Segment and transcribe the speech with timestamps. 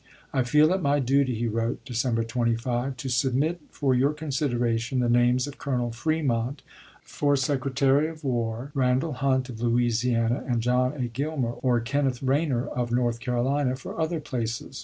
[0.33, 5.07] "I feel it my duty," he wrote, December 25," to submit for your consideration the
[5.07, 6.63] names of Colonel Fremont
[7.03, 11.03] for Secretary of War, Randall Hunt, of Louisiana, and John A.
[11.05, 14.79] Gilmer or Kenneth Ray nor, of North Carolina, for other places.